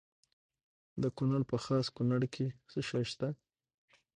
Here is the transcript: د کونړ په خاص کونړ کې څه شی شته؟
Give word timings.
د 1.01 1.03
کونړ 1.17 1.41
په 1.51 1.57
خاص 1.65 1.85
کونړ 1.95 2.21
کې 2.33 2.45
څه 2.71 2.79
شی 2.89 3.03
شته؟ 3.11 3.29